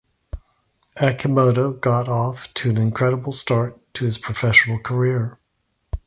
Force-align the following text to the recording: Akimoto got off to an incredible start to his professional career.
Akimoto 0.97 1.79
got 1.79 2.09
off 2.09 2.51
to 2.55 2.71
an 2.71 2.79
incredible 2.79 3.31
start 3.31 3.79
to 3.93 4.03
his 4.05 4.17
professional 4.17 4.79
career. 4.79 5.37